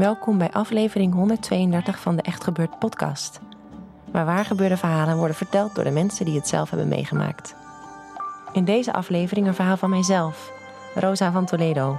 [0.00, 3.40] Welkom bij aflevering 132 van de Echt Gebeurd podcast.
[4.12, 7.54] Waar waar gebeurde verhalen worden verteld door de mensen die het zelf hebben meegemaakt.
[8.52, 10.52] In deze aflevering een verhaal van mijzelf,
[10.94, 11.98] Rosa van Toledo.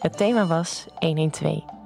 [0.00, 1.81] Het thema was 112.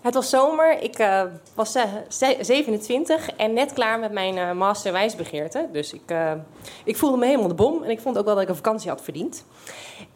[0.00, 1.22] Het was zomer, ik eh,
[1.54, 5.68] was eh, ze- 27 en net klaar met mijn eh, master wijsbegeerte.
[5.72, 6.32] Dus ik, eh,
[6.84, 8.90] ik voelde me helemaal de bom en ik vond ook wel dat ik een vakantie
[8.90, 9.44] had verdiend.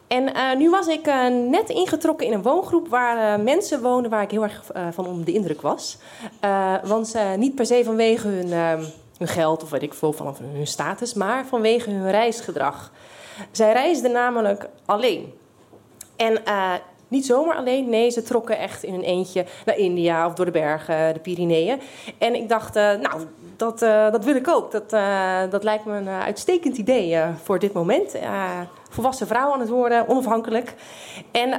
[0.07, 1.05] En nu was ik
[1.49, 5.31] net ingetrokken in een woongroep waar mensen woonden waar ik heel erg van onder de
[5.33, 5.97] indruk was.
[6.83, 8.85] Want eh, niet per se vanwege hun, eh,
[9.17, 12.91] hun geld of weet ik veel, van hun status, maar vanwege hun reisgedrag.
[13.51, 15.33] Zij reisden namelijk alleen.
[16.15, 16.43] En
[17.07, 20.51] niet zomaar alleen, nee, ze trokken echt in een eentje naar India of door de
[20.51, 21.79] bergen, de Pyreneeën.
[22.17, 23.21] En ik dacht, eh, nou,
[23.55, 24.71] dat, eh, dat wil ik ook.
[24.71, 28.15] Dat, eh, dat lijkt me een uitstekend idee voor dit moment.
[28.89, 30.73] Volwassen vrouw aan het worden, onafhankelijk.
[31.31, 31.49] En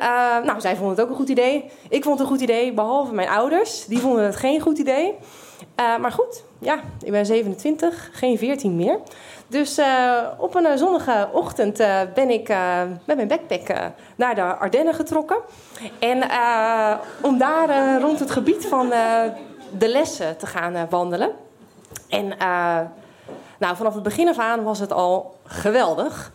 [0.44, 1.70] nou, zij vonden het ook een goed idee.
[1.88, 3.84] Ik vond het een goed idee, behalve mijn ouders.
[3.86, 5.14] Die vonden het geen goed idee.
[5.74, 8.98] Eh, maar goed, ja, ik ben 27, geen 14 meer.
[9.46, 11.76] Dus eh, op een eh, zonnige ochtend
[12.14, 12.48] ben ik
[13.04, 15.36] met mijn backpack naar de Ardennen getrokken.
[15.98, 16.22] En
[17.20, 18.88] om daar rond het gebied van
[19.78, 21.30] de lessen te gaan wandelen.
[22.08, 22.32] En
[23.58, 26.32] nou, vanaf het begin af aan was het al geweldig.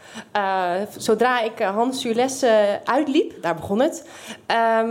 [0.98, 4.08] Zodra ik Hans eh, uitliep, daar begon het.
[4.46, 4.90] ehm,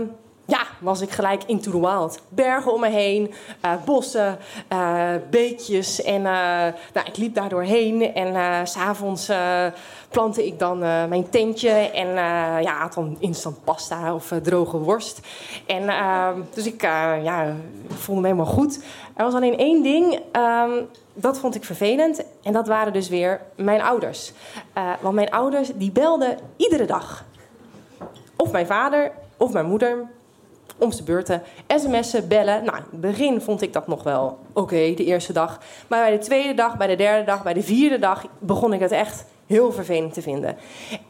[0.80, 2.20] was ik gelijk into the wild.
[2.28, 6.02] Bergen om me heen, eh, bossen, eh, beekjes.
[6.02, 8.14] En eh, nou, ik liep daar doorheen.
[8.14, 9.30] En s'avonds
[10.10, 11.70] plantte ik dan mijn tentje.
[11.70, 12.08] En
[12.62, 15.20] ja, dan instant pasta of droge worst.
[15.66, 16.82] En eh, dus ik
[17.22, 17.54] ja,
[17.88, 18.82] voelde me helemaal goed.
[19.16, 20.70] Er was alleen één ding, ehm,
[21.14, 22.24] dat vond ik vervelend.
[22.42, 24.32] En dat waren dus weer mijn ouders.
[25.00, 27.24] Want mijn ouders, die belden iedere dag.
[28.36, 30.08] Of mijn vader, of mijn moeder
[30.80, 31.42] om zijn beurten.
[31.66, 32.64] sms'en, bellen.
[32.64, 35.60] Nou, in het begin vond ik dat nog wel oké, de eerste dag.
[35.86, 38.24] Maar bij de tweede dag, bij de derde dag, bij de vierde dag...
[38.38, 40.56] begon ik het echt heel vervelend te vinden.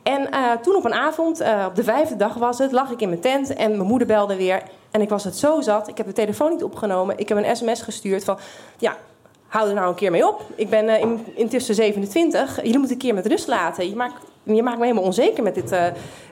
[0.03, 2.73] En eh, toen op een avond, eh, op de vijfde dag was het...
[2.73, 4.63] lag ik in mijn tent en mijn moeder belde weer.
[4.91, 5.89] En ik was het zo zat.
[5.89, 7.19] Ik heb de telefoon niet opgenomen.
[7.19, 8.39] Ik heb een sms gestuurd van...
[8.79, 8.97] ja,
[9.47, 10.43] hou er nou een keer mee op.
[10.55, 12.57] Ik ben eh, in, intussen 27.
[12.57, 13.89] Jullie moeten een keer met rust laten.
[13.89, 15.75] Je maakt, je maakt me helemaal onzeker met dit,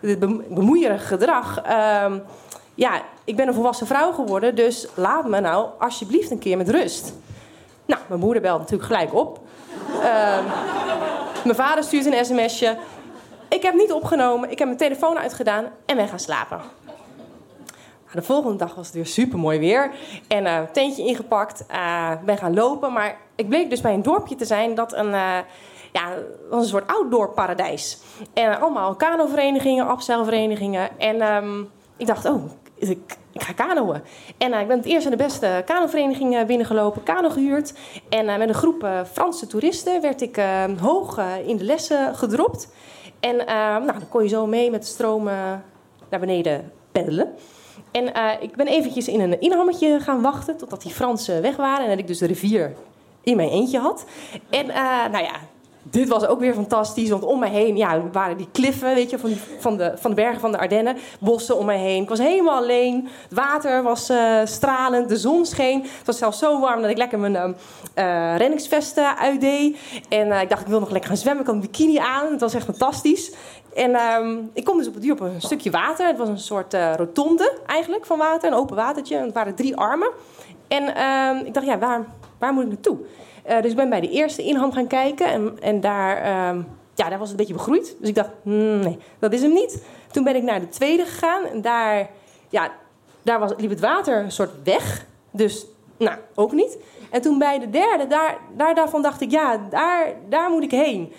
[0.00, 1.62] dit bem- bemoeierig gedrag.
[1.62, 2.19] Ehm,
[2.75, 6.69] ja, ik ben een volwassen vrouw geworden, dus laat me nou alsjeblieft een keer met
[6.69, 7.12] rust.
[7.87, 9.41] Nou, mijn moeder belt natuurlijk gelijk op.
[10.03, 10.44] Ehm,
[11.44, 12.77] mijn vader stuurt een sms'je.
[13.49, 16.61] Ik heb niet opgenomen, ik heb mijn telefoon uitgedaan en ben gaan slapen.
[18.05, 19.91] Nou, de volgende dag was het weer super mooi weer.
[20.28, 22.93] En eh tentje ingepakt, eh, ben gaan lopen.
[22.93, 25.39] Maar ik bleek dus bij een dorpje te zijn dat een, eh,
[25.93, 26.15] ja,
[26.50, 27.99] was een soort outdoor paradijs.
[28.33, 30.99] En allemaal kanoverenigingen, afzeilverenigingen.
[30.99, 31.60] En ehm,
[31.97, 32.43] ik dacht, oh,
[32.78, 34.00] ik, ga kanoën.
[34.39, 37.75] En eh, ik ben het eerst en de beste kanovereniging eh, binnengelopen, kano gehuurd.
[38.09, 40.41] En eh, met een groep Franse toeristen werd ik
[40.81, 42.72] hoog in de lessen gedropt.
[43.21, 45.25] En nou, dan kon je zo mee met de stroom
[46.11, 47.34] naar beneden peddelen.
[47.91, 48.06] En
[48.41, 51.84] ik ben eventjes in een inhammetje gaan wachten totdat die Fransen weg waren.
[51.84, 52.74] En dat ik dus de rivier
[53.22, 54.04] in mijn eentje had.
[54.51, 54.66] En
[55.10, 55.34] nou ja,
[55.90, 57.10] dit was ook weer fantastisch.
[57.10, 60.16] Want om me heen ja, waren die kliffen weet je, van, van, de, van de
[60.16, 60.96] bergen van de Ardennen.
[61.20, 62.02] Bossen om me heen.
[62.02, 63.08] Ik was helemaal alleen.
[63.22, 65.08] Het water was eh, stralend.
[65.08, 65.82] De zon scheen.
[65.82, 67.52] Het was zelfs zo warm dat ik lekker mijn ehm,
[67.94, 69.78] eh, renningsvesten uitdeed.
[70.08, 71.42] En eh, ik dacht, ik wil nog lekker gaan zwemmen.
[71.42, 72.32] Ik had een bikini aan.
[72.32, 73.32] Het was echt fantastisch.
[73.74, 76.06] En ehm, ik kom dus op het duur op een stukje water.
[76.06, 78.50] Het was een soort rotonde eigenlijk van water.
[78.50, 79.16] Een open watertje.
[79.16, 80.10] En het waren drie armen.
[80.68, 82.06] En ehm, ik dacht, ja, waar,
[82.38, 82.98] waar moet ik naartoe?
[83.48, 85.27] Eh, dus ik ben bij de eerste inham gaan kijken.
[85.27, 86.62] En, en daar, ehm,
[86.95, 87.97] ja, daar was het een beetje begroeid.
[88.00, 89.83] Dus ik dacht, hmm, nee, dat is hem niet.
[90.10, 91.45] Toen ben ik naar de tweede gegaan.
[91.45, 92.10] En daar,
[92.48, 92.71] ja,
[93.22, 95.06] daar was, liep het water een soort weg.
[95.30, 95.66] Dus,
[95.97, 96.78] nou, ook niet.
[97.10, 100.71] En toen bij de derde, daar, daar, daarvan dacht ik, ja, daar, daar moet ik
[100.71, 101.12] heen.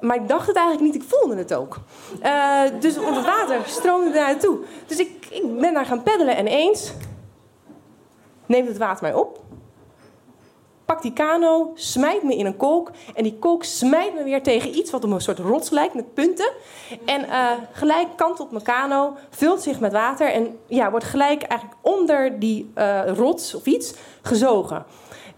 [0.00, 1.78] Maar ik dacht het eigenlijk niet, ik voelde het ook.
[2.22, 4.58] Uh, dus want het water stroomde daar naartoe.
[4.86, 6.92] Dus ik, ik ben daar gaan peddelen en eens
[8.46, 9.44] neemt het water mij op.
[10.86, 12.90] Pak die kano, smijt me in een kolk.
[13.14, 16.14] En die kolk smijt me weer tegen iets wat op een soort rots lijkt met
[16.14, 16.50] punten.
[17.04, 20.32] En uh, gelijk kantelt mijn kano, vult zich met water.
[20.32, 24.84] En ja, wordt gelijk eigenlijk onder die uh, rots of iets gezogen.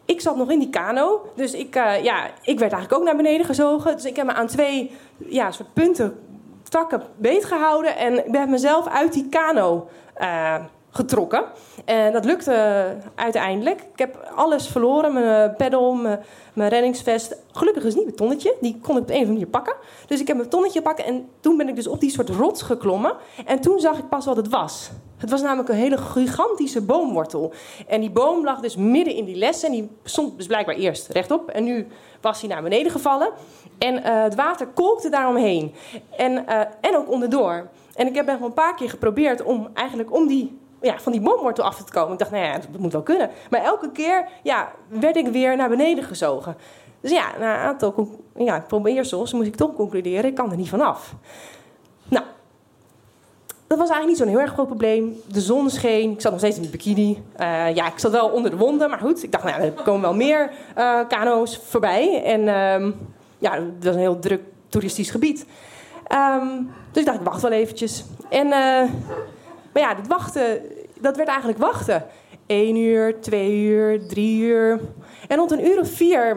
[0.05, 3.17] Ik zat nog in die kano, dus ik, uh, ja, ik werd eigenlijk ook naar
[3.17, 3.95] beneden gezogen.
[3.95, 6.21] Dus ik heb me aan twee ja, soort punten,
[6.69, 7.97] takken beetgehouden.
[7.97, 9.89] En ik ben mezelf uit die kano
[10.99, 11.45] getrokken.
[11.85, 13.81] En dat lukte uiteindelijk.
[13.81, 15.13] Ik heb alles verloren.
[15.13, 16.21] Mijn peddel, mijn,
[16.53, 17.37] mijn reddingsvest.
[17.53, 18.55] Gelukkig is niet mijn tonnetje.
[18.61, 19.75] Die kon ik op een of andere manier pakken.
[20.07, 21.05] Dus ik heb mijn tonnetje pakken.
[21.05, 23.15] En toen ben ik dus op die soort rots geklommen.
[23.47, 24.91] En toen zag ik pas wat het was.
[25.17, 27.53] Het was namelijk een hele gigantische boomwortel.
[27.87, 29.63] En die boom lag dus midden in die les.
[29.63, 31.49] En die stond dus blijkbaar eerst rechtop.
[31.49, 31.87] En nu
[32.21, 33.31] was hij naar beneden gevallen.
[33.79, 35.75] En uh, het water kolkte daaromheen.
[36.17, 36.47] En,
[36.81, 37.69] en ook onderdoor.
[37.95, 41.21] En ik heb nog een paar keer geprobeerd om eigenlijk om die ja, van die
[41.21, 42.13] boomwortel af te komen.
[42.13, 43.31] Ik dacht, nou ja, dat moet wel kunnen.
[43.51, 46.57] Maar elke keer ja, werd ik weer naar beneden gezogen.
[47.01, 50.69] Dus ja, na een aantal ja, probeersels moest ik toch concluderen, ik kan er niet
[50.69, 51.15] vanaf.
[52.09, 52.25] Nou,
[53.67, 55.21] dat was eigenlijk niet zo'n heel erg groot probleem.
[55.27, 57.23] De zon scheen, ik zat nog steeds in de bikini.
[57.41, 59.23] Uh, ja, ik zat wel onder de wonden, maar goed.
[59.23, 62.23] Ik dacht, nou, er komen wel meer uh, kano's voorbij.
[62.25, 62.93] En uh,
[63.39, 65.47] ja, dat was een heel druk toeristisch gebied.
[66.13, 68.05] Um, dus ik dacht, ik wacht wel eventjes.
[68.29, 68.83] En uh,
[69.73, 70.63] maar ja, dat wachten,
[71.01, 72.05] dat werd eigenlijk wachten.
[72.47, 74.81] Eén uur, twee uur, drie uur.
[75.29, 76.37] En rond een uur of vier,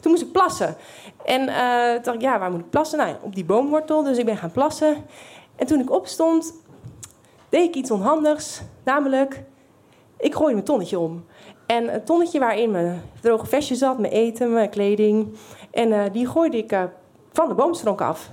[0.00, 0.76] toen moest ik plassen.
[1.24, 2.98] En uh, dacht ik, ja, waar moet ik plassen?
[2.98, 4.96] Nou, op die boomwortel, dus ik ben gaan plassen.
[5.56, 6.54] En toen ik opstond,
[7.48, 8.60] deed ik iets onhandigs.
[8.84, 9.42] Namelijk,
[10.16, 11.24] ik gooide mijn tonnetje om.
[11.66, 15.36] En het tonnetje waarin mijn droge vestje zat, mijn eten, mijn kleding.
[15.70, 16.82] En uh, die gooide ik uh,
[17.32, 18.30] van de boomstronk af.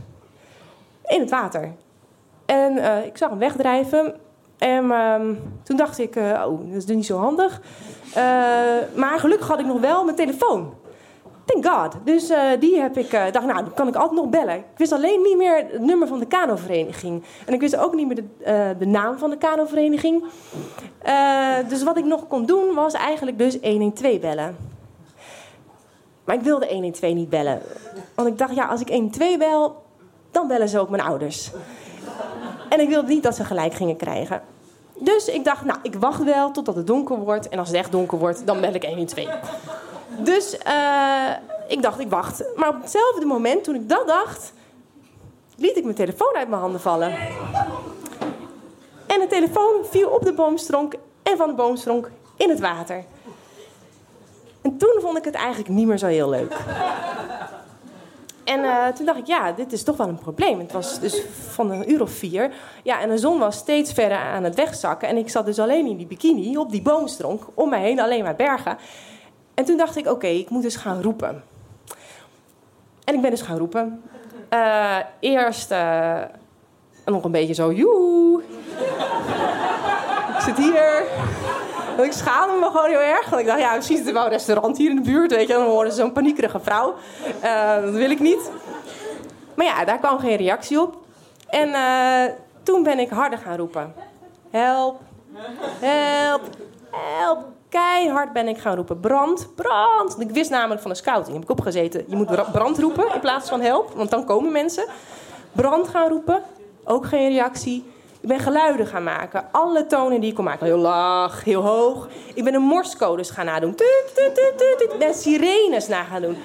[1.06, 1.74] In het water.
[2.46, 4.16] En uh, ik zag hem wegdrijven.
[4.58, 5.16] En uh,
[5.64, 7.62] toen dacht ik, uh, oh, dat is dus niet zo handig.
[8.10, 8.16] Uh,
[8.96, 10.74] maar gelukkig had ik nog wel mijn telefoon.
[11.46, 11.96] Thank God.
[12.06, 14.56] Dus die heb ik, dacht, nou, dan kan ik altijd nog bellen.
[14.56, 17.24] Ik wist alleen niet meer het nummer van de kanovereniging.
[17.46, 20.24] En ik wist ook niet meer de, de naam van de kanovereniging.
[21.68, 24.56] dus wat ik nog kon doen, was eigenlijk dus 112 bellen.
[26.24, 27.62] Maar ik wilde 112 niet bellen.
[28.16, 29.84] Want ik dacht, ja, als ik 112 bel,
[30.32, 31.52] dan bellen ze ook mijn ouders.
[32.70, 34.42] En ik wilde niet dat ze gelijk gingen krijgen.
[34.94, 37.50] Dus ik dacht, nou, ik wacht wel totdat het donker wordt.
[37.50, 39.30] En als het echt donker wordt, dan bel ik 112.
[40.18, 41.30] Dus uh,
[41.68, 42.44] ik dacht, ik wacht.
[42.56, 44.54] Maar op hetzelfde moment, toen ik dat dacht,
[45.56, 47.12] liet ik mijn telefoon uit mijn handen vallen.
[49.08, 53.04] En de telefoon viel op de boomstronk en van de boomstronk in het water.
[54.62, 56.56] En toen vond ik het eigenlijk niet meer zo heel leuk.
[58.46, 60.60] En uh, toen dacht ik, ja, dit is toch wel een probleem.
[60.60, 62.54] Het was dus van een uur of vier.
[62.84, 65.08] Ja, en de zon was steeds verder aan het wegzakken.
[65.08, 67.44] En ik zat dus alleen in die bikini op die boomstronk.
[67.54, 68.78] Om mij heen alleen maar bergen.
[69.54, 71.44] En toen dacht ik, oké, ik moet dus gaan roepen.
[73.04, 74.02] En ik ben dus gaan roepen.
[74.54, 76.22] Uh, eerst uh,
[77.06, 78.42] nog een beetje zo, joe.
[80.36, 81.04] ik zit hier.
[82.04, 83.30] ik schaamde me gewoon heel erg.
[83.30, 85.32] Want ik dacht, ja, misschien zit er wel een restaurant hier in de buurt.
[85.32, 86.96] Weet je, dan horen ze zo'n paniekerige vrouw.
[87.44, 88.52] Uh, dat wil ik niet.
[89.56, 90.98] Maar ja, daar kwam geen reactie op.
[91.50, 93.94] En uh, toen ben ik harder gaan roepen.
[94.52, 95.00] Help,
[95.80, 96.42] help,
[96.92, 97.44] help.
[97.70, 99.00] Keihard ben ik gaan roepen.
[99.00, 100.20] Brand, brand.
[100.20, 101.34] Ik wist namelijk van de scouting.
[101.34, 102.06] Heb ik opgezeten.
[102.08, 103.92] Je moet brand roepen in plaats van help.
[103.96, 104.86] Want dan komen mensen.
[105.52, 106.42] Brand gaan roepen.
[106.84, 107.94] Ook geen reactie.
[108.26, 109.48] Ik ben geluiden gaan maken.
[109.52, 110.66] Alle tonen die ik kon maken.
[110.66, 112.08] Heel laag, heel hoog.
[112.34, 113.76] Ik ben de morscodes gaan nadoen.
[114.78, 116.38] Ik ben sirenes na gaan doen.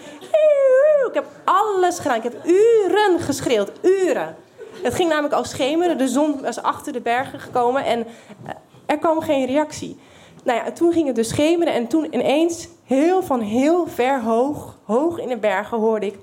[1.09, 2.17] Ik heb alles gedaan.
[2.17, 3.71] Ik heb uren geschreeuwd.
[3.83, 4.37] Uren.
[4.83, 5.99] Het ging namelijk al schemeren.
[5.99, 7.85] De zon was achter de bergen gekomen.
[7.85, 8.07] En
[8.87, 10.01] er kwam geen reactie.
[10.45, 11.75] Nou ja, toen ging het dus schemeren.
[11.75, 16.19] En toen ineens, heel van heel ver hoog, hoog in de bergen, hoorde ik...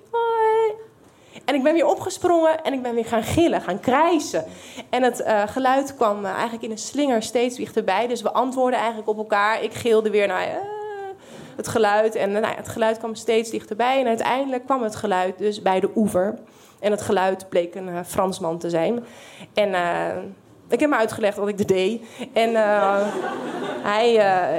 [1.48, 4.46] En ik ben weer opgesprongen en ik ben weer gaan gillen, gaan krijsen.
[4.90, 8.08] En het uh, geluid kwam uh, eigenlijk in een slinger steeds dichterbij.
[8.08, 9.64] Dus we antwoorden eigenlijk op elkaar.
[9.64, 10.54] Ik gilde weer naar uh,
[11.56, 12.16] het geluid.
[12.16, 14.00] En nou het geluid kwam steeds dichterbij.
[14.00, 16.40] En uiteindelijk kwam het geluid dus bij de oever.
[16.80, 19.06] En het geluid bleek een Fransman te zijn.
[19.54, 19.70] En
[20.70, 22.02] ik heb hem uitgelegd wat ik deed.
[22.34, 22.56] En
[23.82, 24.10] hij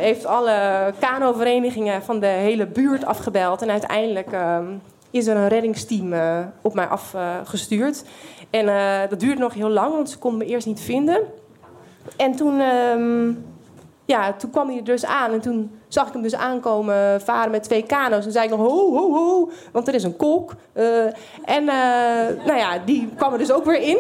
[0.00, 3.62] heeft alle kanoverenigingen van de hele buurt afgebeld.
[3.62, 4.66] En uiteindelijk ehm,
[5.10, 8.04] is er een reddingsteam uh, op mij afgestuurd.
[8.04, 11.20] Uh, en uh, dat duurde nog heel lang, want ze konden me eerst niet vinden.
[12.16, 13.32] En toen, ehm,
[14.04, 15.32] ja, toen kwam hij er dus aan.
[15.32, 18.24] En toen zag ik hem dus aankomen varen met twee kano's.
[18.24, 20.54] En zei ik nog ho, ho, ho, want er is een kolk.
[20.72, 21.04] Eh,
[21.44, 23.98] en eh, nou ja, die kwam er dus ook weer in.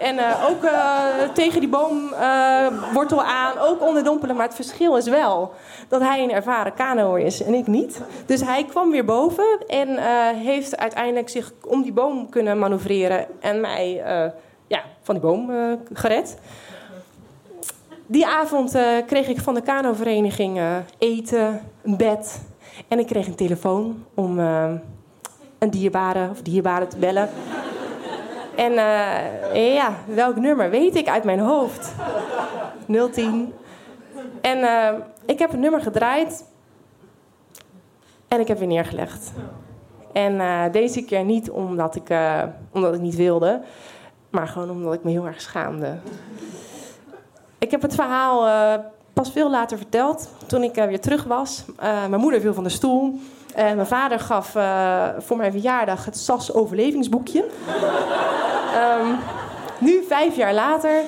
[0.00, 4.36] En eh, ook eh, tegen die boomwortel aan, ook onderdompelen.
[4.36, 5.52] Maar het verschil is wel
[5.88, 8.00] dat hij een ervaren kanoer is en ik niet.
[8.26, 13.26] Dus hij kwam weer boven en eh, heeft uiteindelijk zich om die boom kunnen manoeuvreren.
[13.40, 14.30] En mij eh,
[14.66, 16.36] ja, van die boom eh, gered.
[18.10, 22.40] Die avond eh, kreeg ik van de kanovereniging eh, eten, een bed.
[22.88, 24.70] En ik kreeg een telefoon om eh,
[25.58, 27.28] een dierbare of dierbare te bellen.
[28.58, 31.94] En eh, ja, welk nummer weet ik uit mijn hoofd?
[33.12, 33.52] 010.
[34.40, 36.44] En eh, ik heb een nummer gedraaid.
[38.28, 39.32] En ik heb weer neergelegd.
[40.12, 42.10] En eh, deze keer niet omdat ik,
[42.72, 43.62] omdat ik niet wilde.
[44.30, 45.98] Maar gewoon omdat ik me heel erg schaamde.
[47.58, 48.46] Ik heb het verhaal
[49.22, 50.30] pas veel later verteld.
[50.46, 51.64] Toen ik eh, weer terug was.
[51.76, 53.20] Eh, mijn moeder viel van de stoel.
[53.54, 57.44] En mijn vader gaf eh, voor mijn verjaardag het SAS overlevingsboekje.
[58.74, 59.14] Ehm,
[59.78, 61.02] nu, vijf jaar later,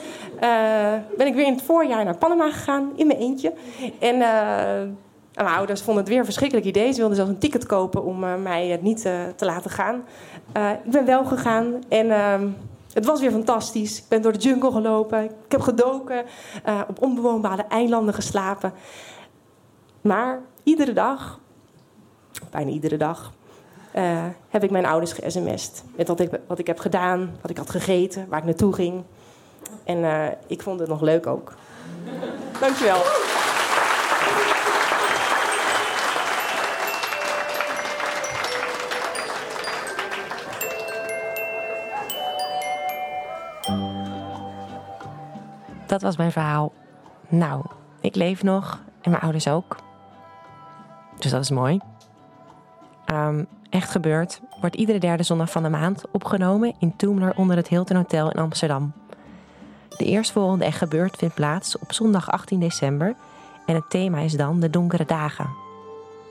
[1.16, 2.92] ben ik weer in het voorjaar naar Panama gegaan.
[2.96, 3.52] In mijn eentje.
[3.98, 4.18] En
[5.34, 6.92] mijn ouders vonden het weer een verschrikkelijk idee.
[6.92, 9.02] Ze wilden zelfs een ticket kopen om mij niet
[9.36, 10.04] te laten gaan.
[10.84, 12.46] Ik ben wel gegaan en ehm,
[12.92, 13.98] het was weer fantastisch.
[13.98, 15.24] Ik ben door de jungle gelopen.
[15.24, 16.24] Ik heb gedoken.
[16.64, 18.72] eh, op onbewoonbare eilanden geslapen.
[20.00, 21.38] Maar iedere dag,
[22.50, 23.32] bijna iedere dag,
[23.92, 25.84] eh, heb ik mijn ouders ge-sms'd.
[25.96, 29.02] Met wat ik, wat ik heb gedaan, wat ik had gegeten, waar ik naartoe ging.
[29.84, 31.54] En eh, ik vond het nog leuk ook.
[32.60, 33.00] Dankjewel.
[45.90, 46.72] Dat was mijn verhaal.
[47.28, 47.64] Nou,
[48.00, 49.76] ik leef nog en mijn ouders ook.
[51.18, 51.80] Dus dat is mooi.
[53.04, 57.68] Ehm, echt gebeurd wordt iedere derde zondag van de maand opgenomen in Toomler onder het
[57.68, 58.92] Hilton Hotel in Amsterdam.
[59.96, 63.14] De eerstvolgende Echt Gebeurd vindt plaats op zondag 18 december
[63.66, 65.48] en het thema is dan de donkere dagen.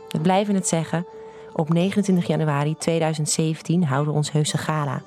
[0.09, 1.05] We blijven het zeggen,
[1.53, 5.01] op 29 januari 2017 houden we ons heuse gala.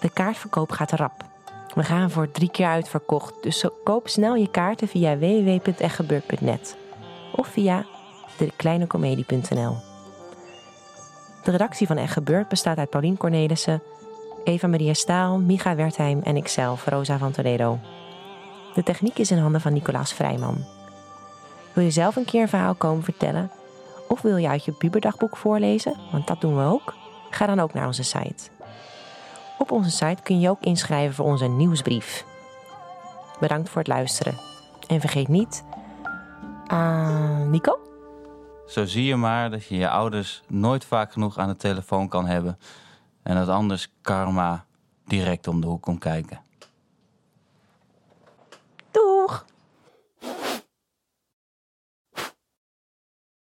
[0.00, 1.33] De kaartverkoop gaat rap.
[1.74, 6.76] We gaan voor drie keer uitverkocht, dus koop snel je kaarten via www.echtgebeurd.net
[7.32, 7.86] of via
[8.36, 9.76] dekleinecomedie.nl.
[11.44, 13.82] De redactie van Echt Gebeurd bestaat uit Paulien Cornelissen,
[14.44, 17.78] Eva Maria Staal, Micha Wertheim en ikzelf, Rosa van Toledo.
[18.74, 20.64] De techniek is in handen van Nicolaas Vrijman.
[21.72, 23.50] Wil je zelf een keer een verhaal komen vertellen?
[24.08, 25.96] Of wil je uit je puberdagboek voorlezen?
[26.12, 26.94] Want dat doen we ook.
[27.30, 28.53] Ga dan ook naar onze site.
[29.58, 32.24] Op onze site kun je ook inschrijven voor onze nieuwsbrief.
[33.40, 34.34] Bedankt voor het luisteren.
[34.86, 35.64] En vergeet niet...
[36.66, 37.78] Ah, Nico?
[38.66, 42.26] Zo zie je maar dat je je ouders nooit vaak genoeg aan de telefoon kan
[42.26, 42.58] hebben.
[43.22, 44.64] En dat anders karma
[45.06, 46.40] direct om de hoek komt kijken.